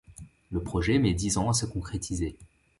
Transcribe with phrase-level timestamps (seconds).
[0.49, 2.35] Le projet met dix ans à se concrétiser.